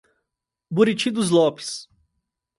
[0.71, 1.87] Buriti dos Lopes